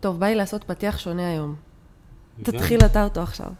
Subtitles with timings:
[0.00, 1.54] טוב, בא לי לעשות פתיח שונה היום.
[2.42, 3.52] תתחיל אתה אותו עכשיו.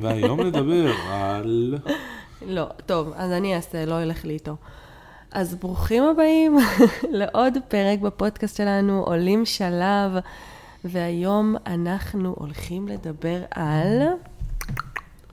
[0.00, 1.78] והיום נדבר על...
[2.46, 4.56] לא, טוב, אז אני אעשה, לא ילך לי איתו.
[5.32, 6.58] אז ברוכים הבאים
[7.20, 10.12] לעוד פרק בפודקאסט שלנו, עולים שלב,
[10.84, 14.02] והיום אנחנו הולכים לדבר על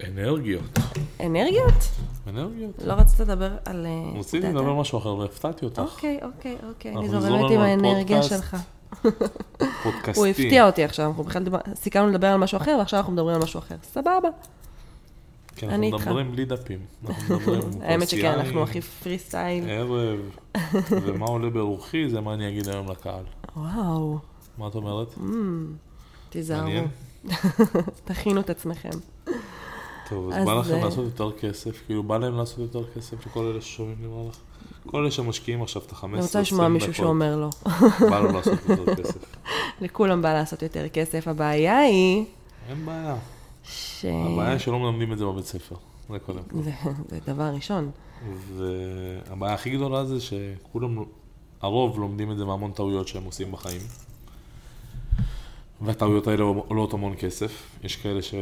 [0.08, 0.80] אנרגיות.
[1.20, 1.90] אנרגיות?
[2.28, 2.82] אנרגיות.
[2.86, 3.86] לא רצית לדבר על...
[3.86, 4.48] אה, רציתי?
[4.48, 5.80] לדבר על משהו אחר והפתעתי אותך.
[5.80, 8.24] אוקיי, אוקיי, אוקיי, אני זורמת עם האנרגיה.
[8.24, 8.58] שלך.
[9.84, 10.20] פודקאסטי.
[10.20, 11.44] הוא הפתיע אותי עכשיו, אנחנו בכלל
[11.76, 13.76] סיכמנו לדבר על משהו אחר, ועכשיו אנחנו מדברים על משהו אחר.
[13.84, 14.30] סבבה.
[15.56, 15.98] כן, אנחנו.
[15.98, 16.80] מדברים בלי דפים.
[17.82, 19.70] האמת שכן, אנחנו הכי פרי סטייל.
[19.70, 19.90] ערב,
[21.06, 23.24] ומה עולה ברוחי זה מה אני אגיד היום לקהל.
[23.56, 24.18] וואו,
[24.58, 25.16] מה את אומרת?
[26.30, 26.64] תיזהרו.
[26.64, 26.88] מעניין?
[28.06, 28.90] תכינו את עצמכם.
[30.12, 31.82] טוב, אז אז בא לכם אה, לעשות יותר כסף?
[31.86, 34.38] כאילו, בא להם לעשות יותר כסף לכל אלה ששומעים נראה לך?
[34.86, 37.50] כל אלה שמשקיעים עכשיו את ה-15, 20 אני רוצה לשמוע מישהו שאומר לא.
[38.10, 39.26] בא לו לעשות יותר כסף.
[39.82, 41.28] לכולם בא לעשות יותר כסף.
[41.28, 42.26] הבעיה היא
[42.70, 43.16] אין בעיה.
[43.64, 44.06] ש...
[44.06, 45.76] הבעיה שלא מלמדים את זה בבית ספר.
[46.10, 46.62] זה קודם כל.
[46.62, 46.72] זה
[47.10, 47.92] זה דבר ראשון.
[48.58, 51.04] והבעיה הכי גדולה זה שכולם,
[51.62, 53.82] הרוב לומדים את זה מהמון טעויות שהם עושים בחיים.
[55.82, 57.64] והטעויות האלה עולות המון כסף.
[57.84, 58.34] יש כאלה ש...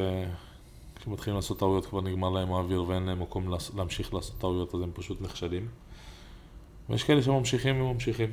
[0.99, 4.91] כשמתחילים לעשות טעויות כבר נגמר להם האוויר ואין להם מקום להמשיך לעשות טעויות אז הם
[4.93, 5.67] פשוט נכשלים.
[6.89, 8.29] ויש כאלה שממשיכים וממשיכים.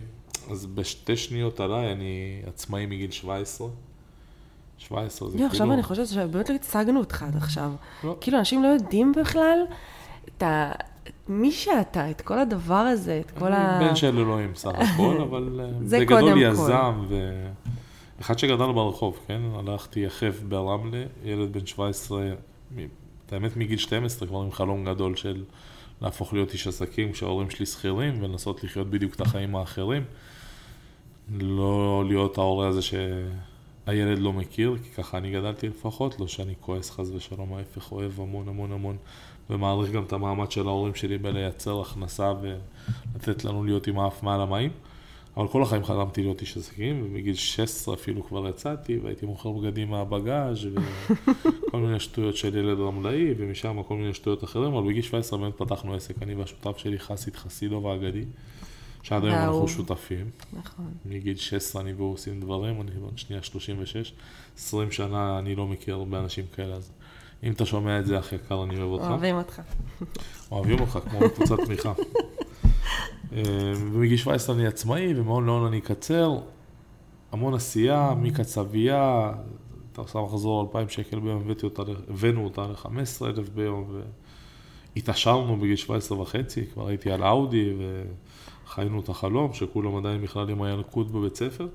[0.50, 3.69] אז בשתי שניות עליי אני עצמאי מגיל 17.
[4.78, 5.50] 17 זה לא, כאילו...
[5.50, 7.73] עכשיו אני חושבת שבאמת לא הצגנו אותך עד עכשיו.
[8.05, 8.17] לא.
[8.20, 9.58] כאילו, אנשים לא יודעים בכלל
[10.28, 10.73] את ה...
[11.28, 13.78] מי שאתה, את כל הדבר הזה, את כל ה...
[13.78, 16.42] אני בן של אלוהים סך הכל, אבל אה, זה בגדול.
[16.42, 17.05] יזם,
[18.19, 19.41] ואחד שגדל ברחוב, כן?
[19.55, 22.34] הלכתי יחף ברמלה, ילד בן 17, מ-
[23.27, 25.45] את האמת מגיל 12 כבר עם חלום גדול של
[26.00, 30.05] להפוך להיות איש עסקים כשההורים שלי שכירים ולנסות לחיות בדיוק את החיים האחרים.
[31.41, 36.91] לא להיות ההורה הזה שהילד לא מכיר, כי ככה אני גדלתי לפחות, לא שאני כועס
[36.91, 38.96] חס ושלום, ההפך, אוהב המון המון המון,
[39.51, 44.40] ומעריך גם את המאמץ של ההורים שלי בלייצר הכנסה ולתת לנו להיות עם האף מעל
[44.40, 44.70] המים.
[45.36, 49.91] אבל כל החיים חלמתי להיות איש עסקים, ומגיל 16 אפילו כבר יצאתי, והייתי מוכר בגדים
[49.91, 55.39] מהבגאז' וכל מיני שטויות של ילד רמלאי, ומשם כל מיני שטויות אחרים, אבל בגיל 17
[55.39, 58.25] באמת פתחנו עסק, אני והשותף שלי חסיד חסידוב האגדי,
[59.02, 59.69] שעד היום אנחנו.
[59.69, 60.30] שותפים.
[60.52, 60.91] נכון.
[61.05, 64.13] מגיל 16 אני והוא עושים דברים, אני עוד שנייה 36,
[64.58, 66.92] 20 שנה אני לא מכיר הרבה אנשים כאלה, אז
[67.42, 69.05] אם אתה שומע את זה, אח יקר, אני אוהב אותך.
[69.05, 69.63] אוהבים אותך.
[70.51, 71.92] אוהבים אותך, כמו בקבוצת תמיכה.
[73.36, 73.42] אה,
[73.77, 76.39] ומגיל 17 אני עצמאי, ומאוד לאון אני אקצר.
[77.33, 79.33] המון עשייה, מקצבייה,
[79.92, 84.01] אתה עושה מחזור 2,000 שקל ביום, אותה, הבאנו אותה ל-15,000 ביום,
[84.95, 87.73] והתעשרנו בגיל 17 וחצי, כבר הייתי על אאודי,
[88.67, 91.69] וחיינו את החלום, שכולם עדיין בכלל עם הילקוט בבית ספר.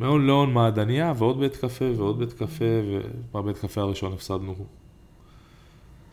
[0.00, 2.64] מהון לאון מעדניה, ועוד בית קפה, ועוד בית קפה,
[3.32, 4.54] ובבית קפה הראשון הפסדנו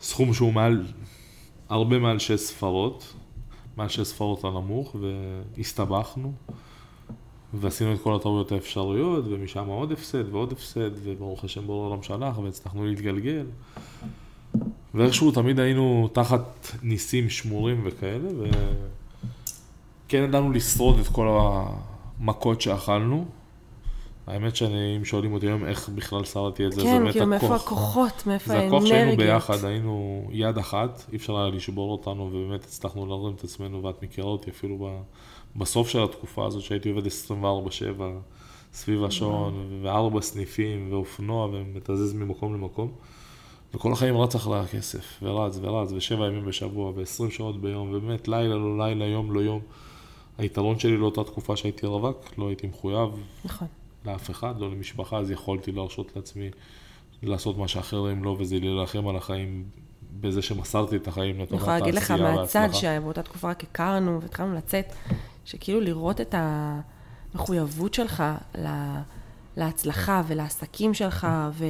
[0.00, 0.86] סכום שהוא מעל,
[1.68, 3.14] הרבה מעל שש ספרות,
[3.88, 4.96] שש ספרות הנמוך,
[5.56, 6.32] והסתבכנו,
[7.54, 12.38] ועשינו את כל הטעויות האפשריות, ומשם עוד הפסד ועוד הפסד, וברוך השם בורא העולם שלח,
[12.38, 13.46] והצלחנו להתגלגל.
[14.94, 21.38] ואיכשהו תמיד היינו תחת ניסים שמורים וכאלה, וכן ידענו לשרוד את כל
[22.20, 23.24] המכות שאכלנו.
[24.28, 27.26] האמת שאני, אם שואלים אותי היום איך בכלל שרדתי את זה, זה כן, באמת כאילו,
[27.26, 27.62] מאיפה הכוח.
[27.62, 29.28] הכוחות, מאיפה זה הכוח שהיינו האנרגיות.
[29.28, 34.02] ביחד, היינו יד אחת, אי אפשר היה לשבור אותנו, ובאמת הצלחנו להרים את עצמנו, ואת
[34.02, 35.02] מכירה אותי אפילו ב,
[35.56, 37.40] בסוף של התקופה הזאת, שהייתי עובד 24-7
[38.72, 42.92] סביב השעון, וארבע סניפים, ואופנוע, ומתזז ממקום למקום.
[43.74, 48.54] וכל החיים רץ אחרי הכסף, ורץ ורץ, ושבע ימים בשבוע, ועשרים שעות ביום, ובאמת לילה
[48.54, 49.60] לא לילה, יום לא יום.
[50.38, 53.10] היתרון שלי לאותה תקופה שהייתי רווק, לא הייתי מחויב
[53.44, 53.68] נכון.
[54.08, 56.50] לאף אחד, לא למשפחה, אז יכולתי להרשות לעצמי
[57.22, 59.64] לעשות מה שאחרים לא, וזה להילחם על החיים
[60.20, 62.80] בזה שמסרתי את החיים אני לטובת יכולה להגיד לך העשייה מהצד, וההצלחה.
[62.80, 64.92] שבאותה תקופה רק הכרנו והתחלנו לצאת,
[65.44, 66.34] שכאילו לראות את
[67.34, 68.22] המחויבות שלך
[69.56, 71.64] להצלחה ולעסקים שלך, ו...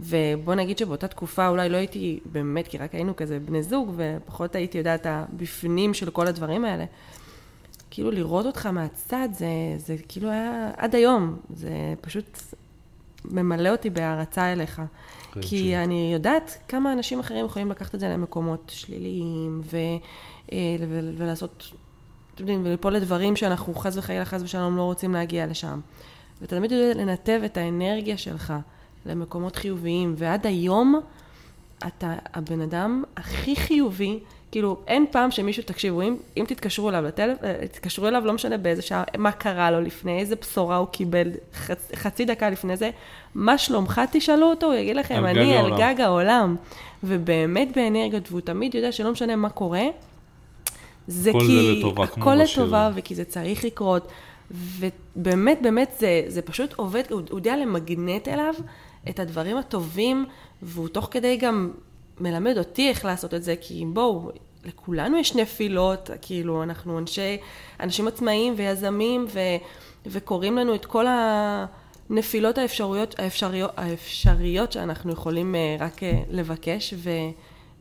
[0.00, 4.54] ובוא נגיד שבאותה תקופה אולי לא הייתי באמת, כי רק היינו כזה בני זוג, ופחות
[4.54, 6.84] הייתי יודעת הבפנים של כל הדברים האלה.
[7.90, 9.46] כאילו לראות אותך מהצד, זה,
[9.76, 11.70] זה כאילו היה עד היום, זה
[12.00, 12.38] פשוט
[13.24, 14.82] ממלא אותי בהערצה אליך.
[15.32, 19.76] כן, כי ש- אני יודעת כמה אנשים אחרים יכולים לקחת את זה למקומות שליליים, ו,
[20.52, 20.58] אה,
[20.88, 21.64] ו, ולעשות,
[22.34, 25.80] אתם יודעים, וליפול לדברים שאנחנו חס וחלילה, חס ושלום לא רוצים להגיע לשם.
[26.40, 28.52] ואתה תמיד יודע לנתב את האנרגיה שלך
[29.06, 31.00] למקומות חיוביים, ועד היום
[31.86, 34.18] אתה הבן אדם הכי חיובי
[34.50, 38.82] כאילו, אין פעם שמישהו, תקשיבו, אם, אם תתקשרו אליו לטלפון, תתקשרו אליו, לא משנה באיזה
[38.82, 42.90] שעה, מה קרה לו לפני, איזה בשורה הוא קיבל, חצ, חצי דקה לפני זה,
[43.34, 46.56] מה שלומך תשאלו אותו, הוא יגיד לכם, על גג אני על העולם." גג העולם.
[47.04, 49.84] ובאמת באנרגיות, והוא תמיד יודע שלא משנה מה קורה,
[51.06, 51.78] זה זה כי...
[51.78, 52.34] לטובה, כמו הכל.
[52.34, 54.08] לטובה, וכי זה צריך לקרות.
[54.50, 58.54] ובאמת, באמת, זה, זה פשוט עובד, הוא, הוא יודע למגנט אליו
[59.08, 60.26] את הדברים הטובים,
[60.62, 61.70] והוא תוך כדי גם
[62.20, 64.30] מלמד אותי איך לעשות את זה, כי בואו,
[64.64, 67.36] לכולנו יש נפילות, כאילו, אנחנו אנשי,
[67.80, 69.38] אנשים עצמאיים ויזמים, ו,
[70.06, 71.06] וקוראים לנו את כל
[72.10, 76.94] הנפילות האפשרויות, האפשריות, האפשריות שאנחנו יכולים אה, רק אה, לבקש,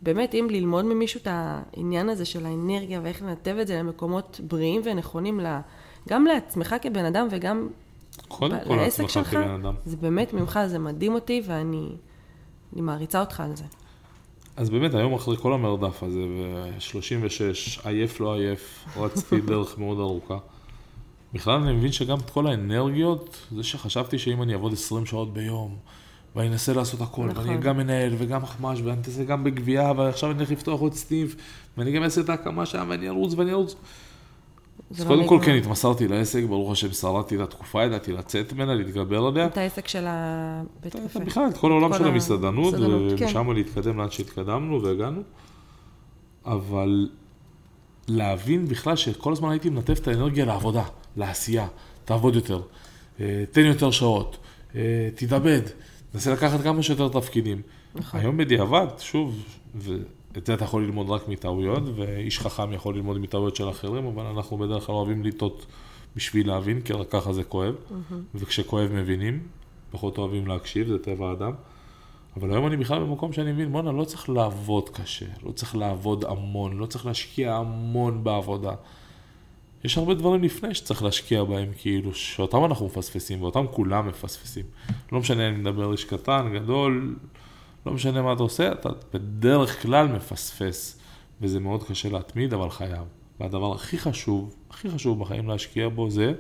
[0.02, 4.82] ובאמת, אם ללמוד ממישהו את העניין הזה של האנרגיה ואיך לנתב את זה למקומות בריאים
[4.84, 5.62] ונכונים, לה,
[6.10, 7.68] גם לעצמך כבן אדם וגם
[8.28, 9.76] קודם ב- כל לעסק לעצמך שלך, כבן אדם.
[9.86, 11.90] זה באמת ממך, זה מדהים אותי, ואני
[12.74, 13.64] אני מעריצה אותך על זה.
[14.58, 20.38] אז באמת, היום אחרי כל המרדף הזה, ו-36, עייף לא עייף, רצתי דרך מאוד ארוכה.
[21.34, 25.76] בכלל אני מבין שגם את כל האנרגיות, זה שחשבתי שאם אני אעבוד 20 שעות ביום,
[26.36, 27.50] ואני אנסה לעשות הכל, נכון.
[27.50, 31.36] ואני גם מנהל וגם אחמ"ש, ואני אנסה גם בגבייה, ועכשיו אני הולך לפתוח עוד סניף,
[31.78, 33.76] ואני גם אעשה את ההקמה שם, ואני ארוץ ואני ארוץ.
[34.92, 35.40] אז לא קודם כל.
[35.44, 39.46] כן, התמסרתי לעסק, ברוך השם שרדתי את התקופה, ידעתי לצאת ממנה, להתגבר עליה.
[39.46, 41.20] את העסק של הבית קפה.
[41.20, 43.26] בכלל, את כל העולם של המסעדנות, המסעדנות, כן.
[43.26, 45.22] ומשם להתקדם לאן שהתקדמנו והגענו.
[46.46, 47.10] אבל
[48.08, 50.84] להבין בכלל שכל הזמן הייתי מנתב את האנרגיה לעבודה,
[51.18, 51.68] לעשייה,
[52.06, 52.62] תעבוד יותר,
[53.20, 54.38] אה, תן יותר שעות,
[54.76, 55.62] אה, תתאבד,
[56.12, 57.62] תנסה לקחת כמה שיותר תפקידים.
[57.96, 58.20] נכון.
[58.20, 59.44] היום בדיעבד, שוב,
[60.38, 64.26] ואת זה אתה יכול ללמוד רק מטעויות, ואיש חכם יכול ללמוד מטעויות של אחרים, אבל
[64.26, 65.66] אנחנו בדרך כלל אוהבים לטעות
[66.16, 67.76] בשביל להבין, כי רק ככה זה כואב,
[68.36, 69.40] וכשכואב מבינים,
[69.92, 71.52] פחות אוהבים להקשיב, זה טבע האדם.
[72.38, 76.26] אבל היום אני בכלל במקום שאני מבין, בואנה, לא צריך לעבוד קשה, לא צריך לעבוד
[76.26, 78.74] המון, לא צריך להשקיע המון בעבודה.
[79.84, 84.66] יש הרבה דברים לפני שצריך להשקיע בהם, כאילו, שאותם אנחנו מפספסים, ואותם כולם מפספסים.
[85.12, 87.16] לא משנה אם נדבר איש קטן, גדול,
[87.88, 91.00] לא משנה מה אתה עושה, אתה בדרך כלל מפספס,
[91.42, 93.04] וזה מאוד קשה להתמיד, אבל חייב.
[93.40, 96.34] והדבר הכי חשוב, הכי חשוב בחיים להשקיע בו זה...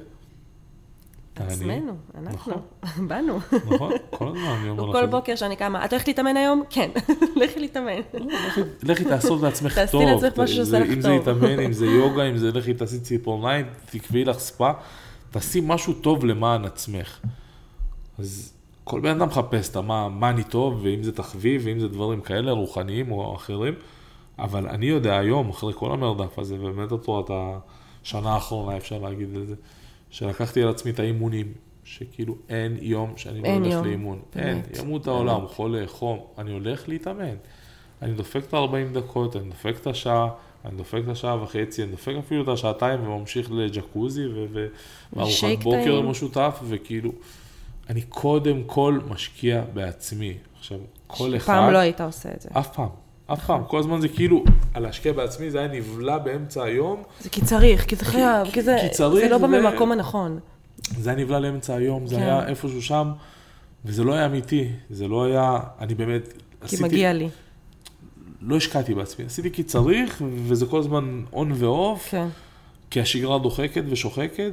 [1.35, 2.53] עצמנו, אנחנו,
[2.85, 3.07] נכון.
[3.07, 3.39] באנו.
[3.65, 5.11] נכון, כל הזמן אני אומר כל לכם.
[5.11, 6.63] בוקר שאני קמה, את הולכת להתאמן היום?
[6.69, 6.89] כן,
[7.41, 7.99] לכי להתאמן.
[8.13, 10.01] לכי- לכי תעשו לעצמך תעשי טוב.
[10.03, 11.21] לעצמך משהו שעושה לך אם זה טוב.
[11.38, 14.71] יתאמן, אם זה יוגה, אם זה לכי תעשי ציפורניים, תקבעי לך ספה,
[15.31, 17.19] תעשי משהו טוב למען עצמך.
[18.19, 18.53] אז
[18.88, 22.22] כל בן אדם מחפש את מה, מה אני טוב, ואם זה תחביב, ואם זה דברים
[22.22, 23.74] כאלה, רוחניים או אחרים.
[24.39, 27.31] אבל אני יודע היום, אחרי כל המרדף הזה, ובאמת אותו, את
[28.04, 29.56] השנה האחרונה, אפשר להגיד את זה,
[30.10, 31.54] שלקחתי על עצמי את האימונים,
[31.84, 34.19] שכאילו אין יום שאני לא אין הולך יום, לאימון.
[34.36, 37.36] אין, באמת, ימות העולם, חולה, חום, אני הולך להתאמן.
[38.01, 40.30] אני דופק את ה-40 דקות, אני דופק את השעה,
[40.66, 44.24] אני דופק את השעה וחצי, אני דופק אפילו את השעתיים וממשיך לג'קוזי
[45.13, 46.01] וארוחת בוקר.
[46.01, 47.12] משותף, וכאילו,
[47.89, 50.34] אני קודם כל משקיע בעצמי.
[50.60, 51.54] עכשיו, כל אחד...
[51.54, 52.50] פעם לא היית עושה את זה.
[52.54, 52.89] אף פעם,
[53.25, 53.63] אף פעם.
[53.63, 54.44] כל הזמן זה כאילו,
[54.74, 58.62] על להשקיע בעצמי, זה היה נבלע באמצע היום, זה כי צריך, כי זה חייב, כי
[58.62, 60.39] זה כי צריך זה לא בא ו- ממקום הנכון.
[61.00, 62.22] זה היה נבלע לאמצע היום, זה כן.
[62.22, 63.12] היה איפשהו שם,
[63.86, 66.33] וזה לא היה אמיתי, זה לא היה, אני באמת,
[66.68, 67.30] כי מגיע לי.
[68.42, 72.28] לא השקעתי בעצמי, עשיתי כי צריך, וזה כל הזמן און ואוף, כן.
[72.90, 74.51] כי השגרה דוחקת ושוחקת,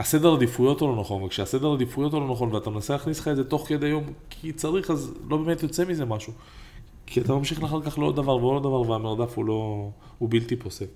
[0.00, 3.36] והסדר עדיפויות הוא לא נכון, וכשהסדר עדיפויות הוא לא נכון, ואתה מנסה להכניס לך את
[3.36, 6.32] זה תוך כדי יום, כי צריך, אז לא באמת יוצא מזה משהו.
[7.06, 10.86] כי אתה ממשיך אחר כך לעוד דבר ועוד דבר, והמרדף הוא לא, הוא בלתי פוסק.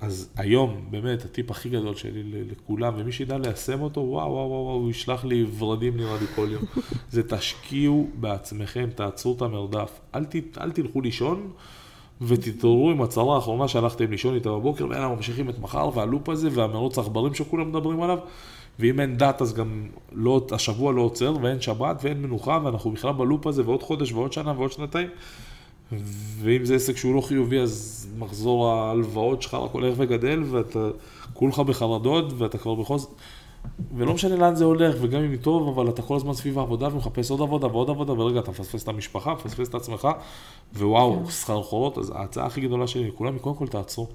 [0.00, 4.64] אז היום, באמת, הטיפ הכי גדול שלי לכולם, ומי שידע ליישם אותו, וואו, וואו, וואו,
[4.64, 6.62] וואו, הוא ישלח לי ורדים נראה לי כל יום.
[7.12, 10.00] זה תשקיעו בעצמכם, תעצרו את המרדף.
[10.14, 11.50] אל, ת, אל תלכו לישון
[12.20, 16.98] ותתעוררו עם הצהרה האחרונה שהלכתם לישון איתה בבוקר, ויאללה, ממשיכים את מחר, והלופ הזה, והמרוץ
[16.98, 18.18] העכברים שכולם מדברים עליו.
[18.78, 23.12] ואם אין דת, אז גם לא, השבוע לא עוצר, ואין שבת, ואין מנוחה, ואנחנו בכלל
[23.12, 25.08] בלופ הזה, ועוד חודש, ועוד שנה, ועוד שנתיים.
[26.40, 30.88] ואם זה עסק שהוא לא חיובי, אז מחזור ההלוואות שלך רק הולך וגדל, ואתה
[31.34, 33.08] כולך בחרדות, ואתה כבר בחוז...
[33.96, 36.94] ולא משנה לאן זה הולך, וגם אם היא טוב, אבל אתה כל הזמן סביב העבודה
[36.94, 40.08] ומחפש עוד עבודה ועוד עבודה, ורגע, אתה מפספס את המשפחה, מפספס את עצמך,
[40.74, 44.08] ווואו, שכר חורות, אז ההצעה הכי גדולה שלי לכולם היא קודם כל תעצרו.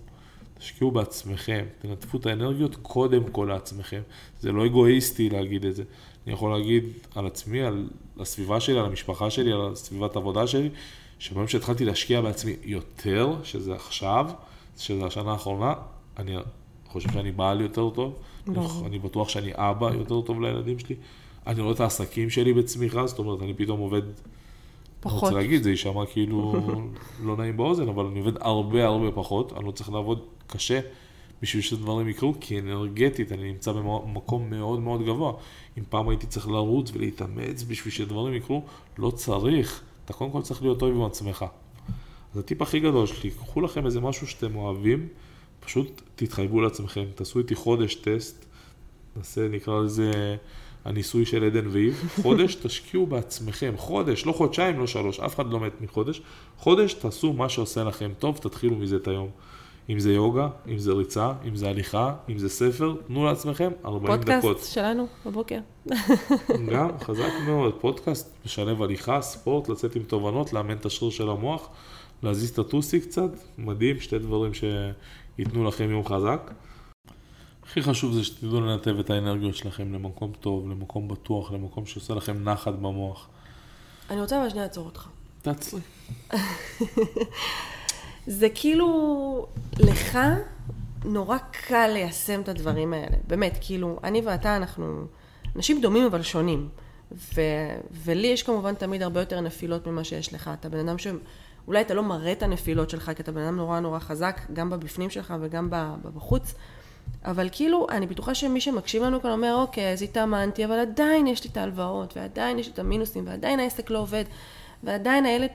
[0.57, 4.01] תשקיעו בעצמכם, תנתפו את האנרגיות קודם כל לעצמכם.
[4.39, 5.83] זה לא אגואיסטי להגיד את זה.
[6.25, 6.83] אני יכול להגיד
[7.15, 10.69] על עצמי, על הסביבה שלי, על המשפחה שלי, על סביבת העבודה שלי,
[11.19, 14.29] שביום שהתחלתי להשקיע בעצמי יותר, שזה עכשיו,
[14.77, 15.73] שזה השנה האחרונה,
[16.17, 16.35] אני
[16.87, 18.13] חושב שאני בעל יותר טוב.
[18.85, 20.95] אני בטוח שאני אבא יותר טוב לילדים שלי,
[21.47, 24.01] אני רואה את העסקים שלי בצמיחה, זאת אומרת, אני פתאום עובד
[24.99, 25.23] פחות.
[25.23, 26.53] אני רוצה להגיד, זה יישמע כאילו
[27.23, 30.79] לא נעים באוזן, אבל אני עובד הרבה הרבה פחות, אני לא צריך לעבוד קשה
[31.41, 35.33] בשביל שדברים יקרו, כי אנרגטית אני נמצא במקום מאוד מאוד גבוה.
[35.77, 38.63] אם פעם הייתי צריך לרוץ ולהתאמץ בשביל שדברים יקרו,
[38.97, 39.81] לא צריך.
[40.05, 41.45] אתה קודם כל צריך להיות טוב עם עצמך.
[42.33, 45.07] אז הטיפ הכי גדול שלי, קחו לכם איזה משהו שאתם אוהבים,
[45.65, 48.45] פשוט תתחייבו לעצמכם, תעשו איתי חודש טסט,
[49.15, 50.35] נעשה, נקרא לזה
[50.85, 55.59] הניסוי של עדן ואיב, חודש תשקיעו בעצמכם, חודש, לא חודשיים, לא שלוש, אף אחד לא
[55.59, 56.21] מת מחודש,
[56.57, 59.29] חודש תעשו מה שעושה לכם טוב, תתחילו מזה את היום.
[59.89, 64.07] אם זה יוגה, אם זה ריצה, אם זה הליכה, אם זה ספר, תנו לעצמכם 40
[64.07, 64.41] פודקאסט דקות.
[64.41, 65.59] פודקאסט שלנו בבוקר.
[66.71, 71.69] גם, חזק מאוד, פודקאסט משלב הליכה, ספורט, לצאת עם תובנות, לאמן את השריר של המוח,
[72.23, 74.53] להזיז את הטוסי קצת, מדהים, שתי דברים
[75.35, 76.51] שייתנו לכם יום חזק.
[77.63, 82.43] הכי חשוב זה שתדעו לנתב את האנרגיות שלכם למקום טוב, למקום בטוח, למקום שעושה לכם
[82.43, 83.27] נחת במוח.
[84.09, 85.07] אני רוצה שנייה לעצור אותך.
[85.41, 85.79] תעצרי.
[88.27, 89.47] זה כאילו,
[89.79, 90.19] לך
[91.05, 93.17] נורא קל ליישם את הדברים האלה.
[93.27, 95.05] באמת, כאילו, אני ואתה, אנחנו
[95.55, 96.69] אנשים דומים אבל שונים.
[97.11, 97.41] ו-
[97.91, 100.49] ולי יש כמובן תמיד הרבה יותר נפילות ממה שיש לך.
[100.59, 101.07] אתה בן אדם ש...
[101.67, 104.69] אולי אתה לא מראה את הנפילות שלך, כי אתה בן אדם נורא נורא חזק, גם
[104.69, 105.69] בבפנים שלך וגם
[106.15, 106.53] בחוץ.
[107.25, 111.43] אבל כאילו, אני בטוחה שמי שמקשיב לנו כאן אומר, אוקיי, אז התאמנתי, אבל עדיין יש
[111.43, 114.23] לי את ההלוואות, ועדיין יש לי את המינוסים, ועדיין העסק לא עובד,
[114.83, 115.49] ועדיין הילד,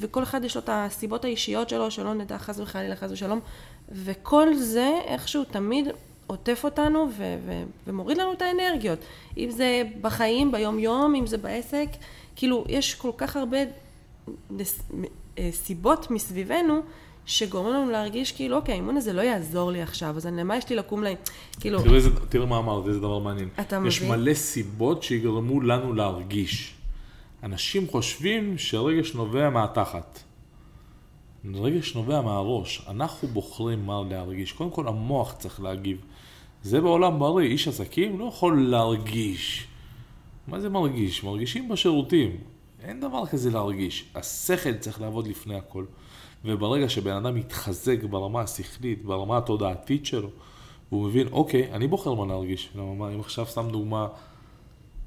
[0.00, 3.40] וכל אחד יש לו את הסיבות האישיות שלו, שלא נדע חס וחלילה, חס ושלום,
[3.92, 5.88] וכל זה איכשהו תמיד
[6.26, 8.98] עוטף אותנו ו- ו- ומוריד לנו את האנרגיות.
[9.36, 11.88] אם זה בחיים, ביום-יום, אם זה בעסק,
[12.36, 13.58] כאילו, יש כל כך הרבה
[15.50, 16.80] סיבות מסביבנו,
[17.26, 20.76] שגורמים לנו להרגיש כאילו, אוקיי, האימון הזה לא יעזור לי עכשיו, אז למה יש לי
[20.76, 21.16] לקום להם?
[21.60, 21.82] כאילו...
[21.82, 23.48] תראו, איזה, תראו מה אמרת, איזה דבר מעניין.
[23.60, 24.20] אתה יש מבין?
[24.20, 26.74] מלא סיבות שיגרמו לנו להרגיש.
[27.42, 30.22] אנשים חושבים שרגש נובע מהתחת.
[31.54, 32.86] רגש נובע מהראש.
[32.88, 34.52] אנחנו בוחרים מה להרגיש.
[34.52, 35.98] קודם כל המוח צריך להגיב.
[36.62, 37.48] זה בעולם בריא.
[37.48, 39.66] איש עסקים לא יכול להרגיש.
[40.48, 41.24] מה זה מרגיש?
[41.24, 42.36] מרגישים בשירותים.
[42.84, 44.04] אין דבר כזה להרגיש.
[44.14, 45.84] השכל צריך לעבוד לפני הכל.
[46.44, 50.28] וברגע שבן אדם מתחזק ברמה השכלית, ברמה התודעתית שלו,
[50.92, 52.68] והוא מבין, אוקיי, אני בוחר מה להרגיש.
[52.74, 54.08] למה, מה, אם עכשיו סתם דוגמה,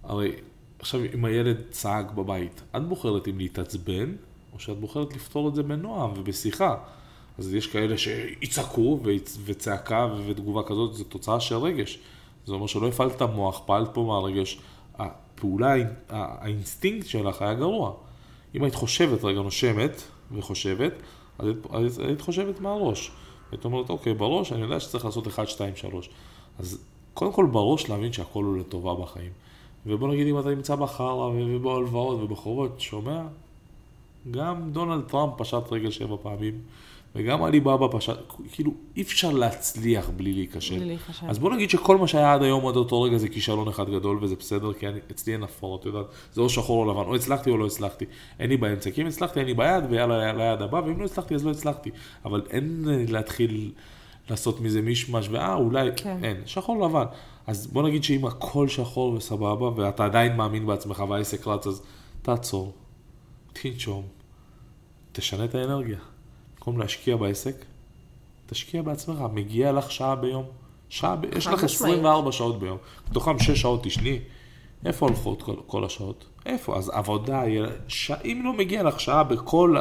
[0.04, 0.32] הרי
[0.80, 4.16] עכשיו אם הילד צעק בבית, את בוחרת אם להתעצבן,
[4.54, 6.76] או שאת בוחרת לפתור את זה בנועם ובשיחה.
[7.38, 9.00] אז יש כאלה שיצעקו,
[9.46, 12.00] וצעקה ותגובה כזאת, זו תוצאה של רגש.
[12.46, 14.60] זה אומר שלא הפעלת מוח, פעלת פה מהרגש.
[15.38, 17.94] הפעולה, האינ- האינסטינקט שלך היה גרוע.
[18.56, 20.94] אם היית חושבת רגע, נושמת וחושבת,
[21.40, 23.12] אז היית, היית חושבת מהראש.
[23.52, 26.10] היית אומרת, אוקיי, בראש אני יודע שצריך לעשות 1, 2, 3.
[26.60, 26.80] אז
[27.14, 29.32] קודם כל בראש להבין שהכל הוא לטובה בחיים.
[29.86, 33.22] ובוא נגיד אם אתה נמצא בחרא ובהלוואות ובחובות, שומע?
[34.32, 36.62] גם דונלד טראמפ פשט רגל שבע פעמים,
[37.16, 38.18] וגם עלי בבא פשט,
[38.52, 40.76] כאילו אי אפשר להצליח בלי להיכשל.
[40.76, 41.26] בלי להיכשל.
[41.30, 44.20] אז בוא נגיד שכל מה שהיה עד היום, עד אותו רגע, זה כישלון אחד גדול,
[44.22, 47.16] וזה בסדר, כי אני, אצלי אין הפרעות, את יודעת, זה או שחור או לבן, או
[47.16, 48.06] הצלחתי או לא הצלחתי.
[48.40, 51.36] אין לי באמצע, כי אם הצלחתי, אין לי ביד, ויאללה, ליד הבא, ואם לא הצלחתי,
[51.36, 51.90] אז לא הצלחתי.
[52.26, 53.72] אבל אין להתחיל
[54.30, 56.18] לעשות מזה מישמש, ואה, אולי, כן.
[56.24, 57.06] אין, שחור לבן.
[57.48, 61.82] אז בוא נגיד שאם הכל שחור וסבבה, ואתה עדיין מאמין בעצמך והעסק רץ, אז
[62.22, 62.74] תעצור,
[63.54, 64.04] תנשום,
[65.12, 65.98] תשנה את האנרגיה.
[66.68, 67.66] במקום להשקיע בעסק,
[68.46, 70.46] תשקיע בעצמך, מגיע לך שעה ביום.
[70.90, 71.26] שעה, ב...
[71.38, 71.94] יש לך משמעית.
[71.94, 72.78] 24 שעות ביום,
[73.10, 74.20] מתוכם 6 שעות תשני.
[74.86, 76.26] איפה הולכות כל, כל השעות?
[76.46, 76.78] איפה?
[76.78, 77.44] אז עבודה,
[77.88, 78.12] ש...
[78.12, 79.76] אם לא מגיע לך שעה בכל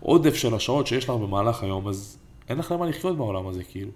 [0.00, 2.18] העודף של השעות שיש לך במהלך היום, אז
[2.48, 3.90] אין לך למה לחיות בעולם הזה, כאילו.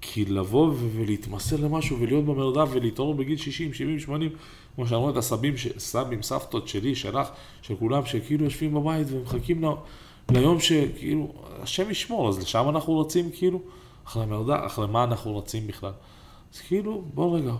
[0.00, 4.30] כי לבוא ולהתמסר למשהו ולהיות במרדף ולהתעורר בגיל 60, 70, 80,
[4.74, 5.68] כמו שאמרו את הסבים, ש...
[5.78, 7.28] סבים, סבתות שלי, שלך,
[7.62, 9.68] של כולם, שכאילו יושבים בבית ומחכים ל...
[10.30, 13.60] ליום שכאילו, השם ישמור, אז לשם אנחנו רצים כאילו,
[14.06, 15.92] אחרי המרדף, אחרי מה אנחנו רצים בכלל.
[16.54, 17.52] אז כאילו, בוא רגע,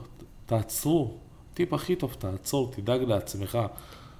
[0.46, 1.14] תעצרו,
[1.54, 3.58] טיפ הכי טוב, תעצור, תדאג לעצמך.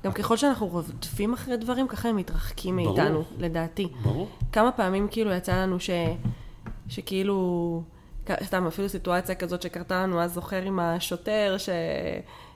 [0.04, 2.96] גם ככל שאנחנו רודפים אחרי דברים, ככה הם מתרחקים ברור.
[2.96, 3.88] מאיתנו, לדעתי.
[4.02, 4.28] ברור.
[4.52, 5.90] כמה פעמים כאילו יצא לנו ש...
[6.88, 7.82] שכאילו...
[8.42, 11.68] סתם, אפילו סיטואציה כזאת שקרתה לנו, אז זוכר עם השוטר ש...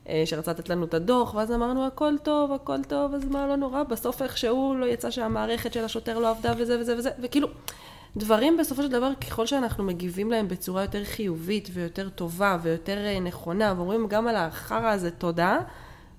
[0.08, 3.56] אה, שרצה לתת לנו את הדוח, ואז אמרנו, הכל טוב, הכל טוב, אז מה, לא
[3.56, 7.48] נורא, בסוף איכשהו לא יצא שהמערכת של השוטר לא עבדה וזה וזה וזה, וכאילו,
[8.16, 13.20] דברים בסופו של דבר, ככל שאנחנו מגיבים להם בצורה יותר חיובית ויותר טובה ויותר אה,
[13.20, 15.58] נכונה, ואומרים גם על החרא הזה תודה,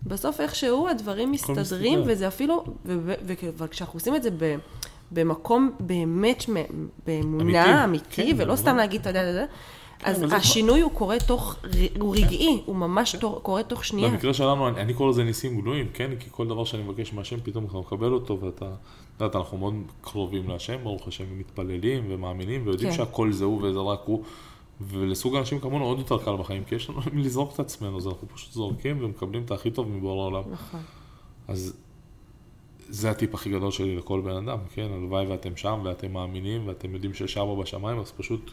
[0.03, 2.13] בסוף איכשהו הדברים מסתדרים, מסתדר.
[2.13, 2.63] וזה אפילו,
[3.35, 4.55] וכשאנחנו עושים את זה ב...
[5.11, 6.43] במקום באמת,
[7.07, 8.55] באמונה, אמיתי, אמיתי, כן, ולא.
[8.55, 9.45] סתם להגיד, אתה יודע,
[10.03, 11.55] אז אבל זה- השינוי הוא קורה תוך,
[11.99, 14.09] הוא רגעי, הוא ממש קורה תוך שנייה.
[14.09, 16.11] במקרה שלנו, אני, קורא לזה ניסים גלויים, כן?
[16.19, 18.71] כי כל דבר שאני מבקש מהשם, פתאום אתה מקבל אותו, ואתה, את
[19.21, 22.97] יודעת, אנחנו מאוד קרובים להשם, ברוך השם, ומתפללים ומאמינים, ויודעים כן.
[22.97, 24.23] שהכל זה הוא וזה רק הוא.
[24.81, 28.07] ולסוג האנשים כמונו עוד יותר קל בחיים, כי יש לנו למי לזרוק את עצמנו, אז
[28.07, 30.43] אנחנו פשוט זורקים ומקבלים את הכי טוב מבורא העולם.
[30.51, 30.79] נכון.
[31.47, 31.73] אז
[32.89, 34.87] זה הטיפ הכי גדול שלי לכל בן אדם, כן?
[34.93, 38.51] הלוואי ואתם שם ואתם מאמינים ואתם יודעים שיש אבא בשמיים, אז פשוט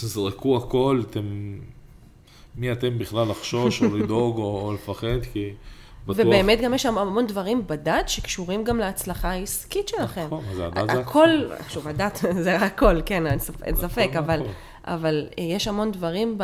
[0.00, 1.58] זרקו הכל, אתם...
[2.56, 5.52] מי אתם בכלל לחשוש או לדאוג או, או לפחד, כי
[6.06, 6.26] בטוח...
[6.26, 10.26] ובאמת גם יש שם המון דברים בדת שקשורים גם להצלחה העסקית שלכם.
[10.26, 11.28] נכון, אז הדת זה הכל,
[11.68, 14.40] שוב, הדת זה הכל, כן, אין ספ- אין ספק, אבל.
[14.84, 16.42] אבל אה, יש המון דברים ב...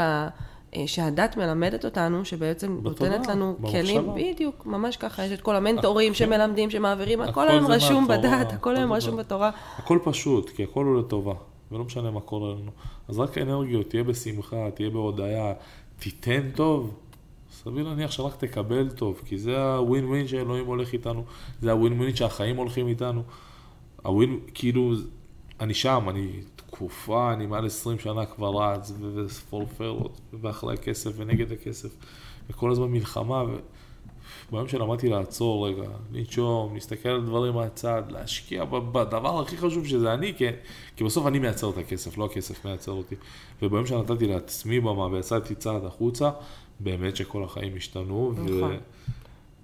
[0.77, 3.83] אה, שהדת מלמדת אותנו, שבעצם בתודעה, נותנת לנו במחשבה.
[3.83, 8.53] כלים, בדיוק, ממש ככה, יש את כל המנטורים שמלמדים, שמעבירים, הכל היום זה רשום בדת,
[8.53, 9.51] הכל היום זה רשום בתורה.
[9.79, 11.35] הכל פשוט, כי הכל הוא לטובה,
[11.73, 12.71] ולא משנה מה קורה לנו.
[13.09, 15.53] אז רק אנרגיות, תהיה בשמחה, תהיה בהודיה,
[15.99, 16.95] תיתן טוב.
[17.53, 21.25] סביר להניח שרק תקבל טוב, כי זה הווין ווין שאלוהים הולך איתנו,
[21.61, 23.23] זה הווין ווין שהחיים הולכים איתנו.
[24.03, 24.93] הווין, כאילו,
[25.61, 29.99] אני שם, אני תקופה, אני מעל 20 שנה כבר רץ, ו- וספורפר,
[30.41, 31.97] ואחרי הכסף ונגד הכסף,
[32.51, 33.57] וכל הזמן מלחמה, ו...
[34.53, 40.35] ביום שלמדתי לעצור רגע, לנשום, להסתכל על דברים מהצד, להשקיע בדבר הכי חשוב שזה אני,
[40.37, 40.45] כי,
[40.97, 43.15] כי בסוף אני מייצר את הכסף, לא הכסף מייצר אותי.
[43.63, 46.31] וביום שנתתי לעצמי במה ויצאתי צעד החוצה,
[46.81, 48.33] באמת שכל החיים השתנו.
[48.33, 48.77] נכון.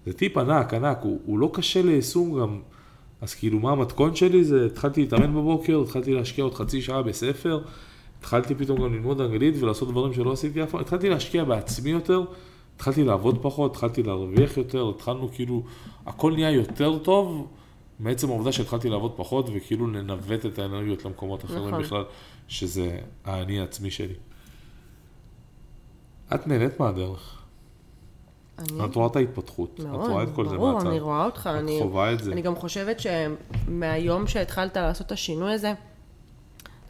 [0.06, 2.60] זה טיפ ענק, ענק, הוא, הוא לא קשה ליישום גם.
[3.20, 4.44] אז כאילו, מה המתכון שלי?
[4.44, 7.60] זה התחלתי להתאמן בבוקר, התחלתי להשקיע עוד חצי שעה בספר,
[8.18, 12.24] התחלתי פתאום גם ללמוד אנגלית ולעשות דברים שלא עשיתי אף פעם, התחלתי להשקיע בעצמי יותר,
[12.76, 15.62] התחלתי לעבוד פחות, התחלתי להרוויח יותר, התחלנו כאילו,
[16.06, 17.46] הכל נהיה יותר טוב
[18.00, 21.82] מעצם העובדה שהתחלתי לעבוד פחות וכאילו לנווט את האנרגיות למקומות אחרים נכון.
[21.82, 22.04] בכלל,
[22.48, 24.14] שזה האני העצמי שלי.
[26.34, 27.42] את נהנית מהדרך,
[28.58, 31.24] אני- את רואה את ההתפתחות, את מאוד, רואה את כל זה ברור, מהצד, אני רואה
[31.24, 31.78] אותך, את אני...
[31.82, 32.32] חווה את זה.
[32.32, 35.72] אני גם חושבת שמהיום שהתחלת לעשות את השינוי הזה,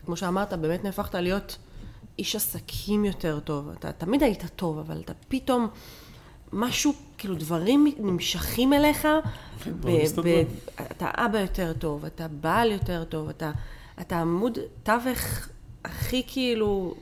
[0.07, 1.59] כמו שאמרת, באמת נהפכת להיות
[2.19, 3.69] איש עסקים יותר טוב.
[3.69, 5.69] אתה תמיד היית טוב, אבל אתה פתאום,
[6.53, 9.09] משהו, כאילו דברים נמשכים אליך,
[9.67, 10.47] דברים מסתדרים.
[10.81, 13.53] אתה אבא יותר טוב, אתה בעל יותר טוב, אתה,
[14.01, 15.49] אתה עמוד תווך
[15.85, 16.95] הכי כאילו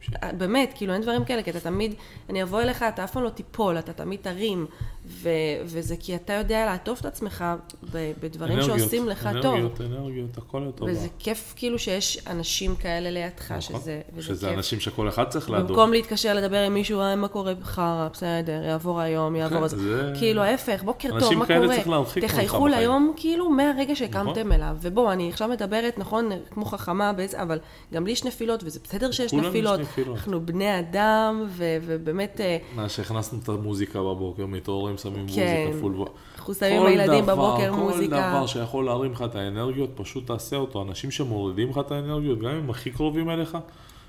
[0.00, 0.16] שלי.
[0.38, 1.94] באמת, כאילו אין דברים כאלה, כי אתה תמיד,
[2.30, 4.66] אני אבוא אליך, אתה אף פעם לא תיפול, אתה תמיד תרים,
[5.08, 5.28] ו,
[5.64, 7.44] וזה כי אתה יודע לעטוף את עצמך
[7.92, 9.54] ב, בדברים אנרגיות, שעושים לך טוב.
[9.54, 10.92] אנרגיות, אנרגיות, הכל לטובה.
[10.92, 13.60] וזה כיף כאילו שיש אנשים כאלה לידך, נכון.
[13.60, 14.56] שזה, וזה שזה כיף.
[14.56, 15.68] אנשים שכל אחד צריך לעדור.
[15.68, 19.70] במקום להתקשר לדבר עם מישהו, אה, מה קורה חרא, בסדר, יעבור היום, יעבור כן, את
[19.70, 19.76] זה.
[19.76, 21.74] זה- כאילו ההפך, בוקר טוב, אנשים מה כאלה קורה?
[21.76, 22.66] צריך להרחיק תחייכו.
[22.68, 24.52] ליום, כאילו, מהרגע שהקמתם נכון.
[24.52, 24.76] אליו.
[24.80, 27.58] ובואו, אני עכשיו מדברת, נכון, כמו חכמה, באיזה- אבל
[27.94, 29.80] גם לי יש נפילות, וזה בסדר שיש לכולנו יש נפילות.
[29.80, 30.16] נפילות.
[30.16, 35.66] אנחנו בני אדם, ו- ובאמת, אה, מה שהכנסנו את המוזיקה בבוקר, מתעוררים שמים כן.
[35.66, 36.06] מוזיקה פול.
[36.38, 38.30] אנחנו שמים כל לילדים בבוקר כל מוזיקה.
[38.30, 40.82] דבר שיכול להרים לך את האנרגיות, פשוט תעשה אותו.
[40.82, 43.58] אנשים שמורידים לך את האנרגיות, גם אם הם הכי קרובים אליך,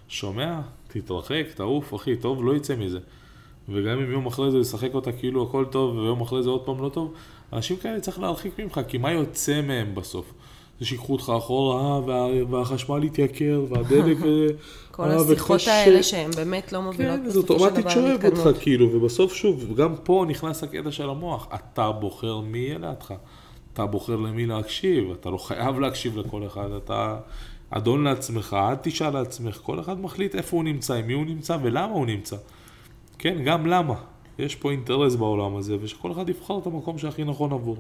[0.08, 3.00] שומע, תתרחק, תעוף, אחי, טוב, לא יצא מזה.
[3.70, 6.82] וגם אם יום אחרי זה ישחק אותה כאילו הכל טוב, ויום אחרי זה עוד פעם
[6.82, 7.14] לא טוב,
[7.54, 10.34] אנשים כאלה צריך להרחיק ממך, כי מה יוצא מהם בסוף?
[10.80, 14.18] זה שיקחו אותך אחורה, וה, והחשמל התייקר, והדלק...
[14.26, 14.48] אה,
[14.92, 15.72] כל אה, השיחות וקשה.
[15.72, 18.48] האלה שהן באמת לא מובילות כן, זה בסופו של אוטומטית דבר שואב להתקדמות.
[18.48, 23.14] אותך כאילו, ובסוף שוב, גם פה נכנס הקטע של המוח, אתה בוחר מי יהיה לידך,
[23.74, 27.18] אתה בוחר למי להקשיב, אתה לא חייב להקשיב לכל אחד, אתה
[27.70, 31.58] אדון לעצמך, אל תשאל לעצמך, כל אחד מחליט איפה הוא נמצא, עם מי הוא נמצא
[31.62, 32.36] ולמה הוא נמצא.
[33.20, 33.96] כן, גם למה.
[34.40, 37.78] יש פה אינטרס בעולם הזה, ושכל אחד יבחר את המקום שהכי נכון עבור.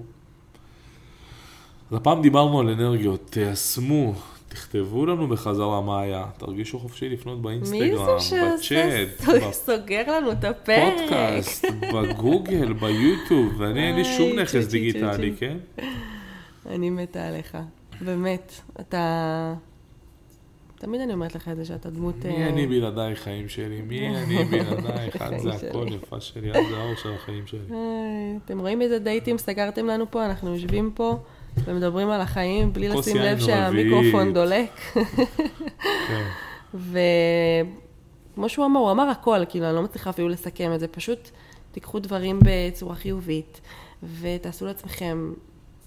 [1.91, 4.13] אז הפעם דיברנו על אנרגיות, תיישמו,
[4.47, 10.93] תכתבו לנו בחזרה מה היה, תרגישו חופשי לפנות באינסטגרם, בצ'אט, סוגר לנו את הפרק?
[10.93, 15.33] בפודקאסט, בגוגל, ביוטיוב, ואני אין לי שום נכס דיגיטלי.
[15.37, 15.57] כן?
[16.65, 17.57] אני מתה עליך,
[18.01, 18.53] באמת.
[18.79, 19.53] אתה...
[20.79, 22.25] תמיד אני אומרת לך את זה שאתה דמות...
[22.25, 23.81] מי אה, אני בלעדייך חיים שלי?
[23.81, 25.21] מי אני בלעדייך?
[25.21, 25.69] את זה.
[25.69, 27.59] הכל יפה שלי, את זה האור של החיים שלי.
[28.45, 30.25] אתם רואים איזה דייטים סגרתם לנו פה?
[30.25, 31.17] אנחנו יושבים פה
[31.65, 33.39] ומדברים על החיים בלי לשים לב.
[33.39, 34.79] שהמיקרופון דולק.
[36.07, 36.23] כן.
[36.73, 41.29] וכמו שהוא אמר, הוא אמר הכל, כאילו, אני לא מצליחה אפילו לסכם את זה, פשוט
[41.71, 43.61] תיקחו דברים בצורה חיובית,
[44.21, 45.33] ותעשו לעצמכם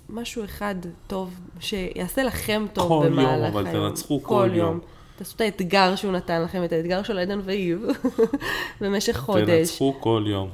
[0.09, 0.75] משהו אחד
[1.07, 3.89] טוב, שיעשה לכם טוב כל יום, במהלך אבל היום.
[3.89, 4.81] תנצחו כל יום.
[5.17, 7.87] תעשו את האתגר שהוא נתן לכם, את האתגר של עדן ואיב,
[8.81, 9.69] במשך חודש.
[9.69, 10.49] תנצחו כל יום.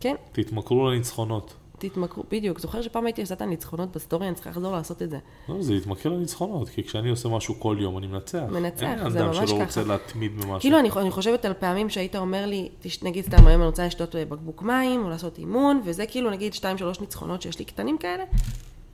[0.00, 1.54] כן, תתמכרו לניצחונות.
[1.88, 2.58] תתמכרו, בדיוק.
[2.58, 5.18] זוכר שפעם הייתי עושה את הניצחונות בסטורי, אני צריכה לחזור לעשות את זה.
[5.48, 8.42] לא, זה להתמקד לניצחונות, כי כשאני עושה משהו כל יום, אני מנצח.
[8.50, 9.64] מנצח, אין זה אדם ממש שלא ככה.
[9.64, 10.60] רוצה להתמיד במשהו.
[10.60, 12.68] כאילו, אני, אני חושבת על פעמים שהיית אומר לי,
[13.02, 16.54] נגיד סתם היום אני רוצה לשתות אה, בקבוק מים, או לעשות אימון, וזה כאילו נגיד
[16.54, 18.24] שתיים, שלוש ניצחונות שיש לי קטנים כאלה,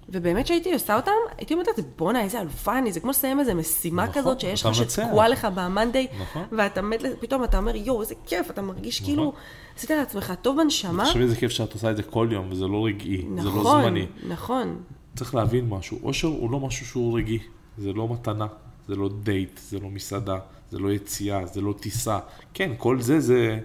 [0.08, 3.54] ובאמת שהייתי עושה אותם, הייתי אומרת לזה, בואנה, איזה אלופה אני, זה כמו לסיים איזה
[3.54, 4.74] משימה נכון, כזאת שיש לך.
[4.74, 6.42] שתקועה לך במאנדיי, נכון.
[6.52, 9.32] ואתה מת, פתאום אתה אומר, יואו, איזה כיף, אתה מרגיש כאילו,
[9.76, 11.04] עשית לעצמך טוב בנשמה.
[11.04, 13.82] תחשבי איזה כיף שאת עושה את זה כל יום, וזה לא רגעי, זה לא נכון,
[13.82, 14.06] זמני.
[14.28, 14.76] נכון.
[15.16, 17.38] צריך להבין משהו, אושר הוא לא משהו שהוא רגעי,
[17.78, 18.46] זה לא מתנה,
[18.88, 20.38] זה לא דייט, זה לא מסעדה,
[20.70, 22.18] זה לא יציאה, זה לא טיסה.
[22.54, 23.58] כן, כל זה זה,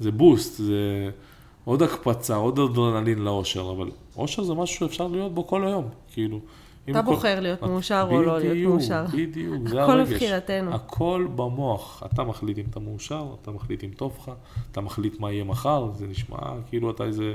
[0.00, 1.10] זה בוסט, זה
[1.64, 6.40] עוד הקפצה, עוד אדרנלין לאושר, אבל אושר זה משהו שאפשר להיות בו כל היום, כאילו.
[6.90, 9.04] אתה כל- בוחר להיות את- מאושר או לא להיות בדיוק, מאושר.
[9.12, 10.12] בדיוק, זה הכל הרגש.
[10.12, 10.74] לבחירתנו.
[10.74, 12.02] הכל במוח.
[12.12, 14.30] אתה מחליט אם אתה מאושר, אתה מחליט אם טוב לך,
[14.72, 16.36] אתה מחליט מה יהיה מחר, זה נשמע
[16.68, 17.34] כאילו אתה איזה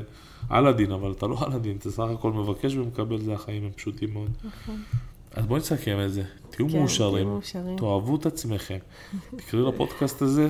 [0.51, 4.29] אלאדין, אבל אתה לא אלאדין, אתה סך הכל מבקש ומקבל, זה החיים הם פשוטים מאוד.
[5.33, 7.77] אז בואי נסכם את זה, תהיו כן, מאושרים, מאושרים.
[7.77, 8.77] תאהבו את עצמכם,
[9.35, 10.49] תקראי לפודקאסט הזה,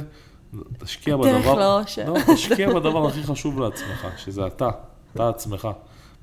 [0.77, 2.13] תשקיע דרך בדבר, לאושר.
[2.13, 4.69] לא, תשקיע בדבר הכי חשוב לעצמך, שזה אתה,
[5.13, 5.67] אתה עצמך.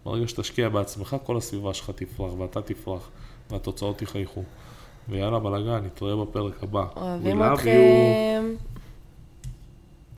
[0.05, 3.09] ברגע שתשקיע בעצמך, כל הסביבה שלך תפרח, ואתה תפרח,
[3.51, 4.43] והתוצאות יחייכו.
[5.09, 6.85] ויאללה בלאגן, נתראה בפרק הבא.
[6.97, 7.43] אוהבים.
[7.43, 8.45] אתכם.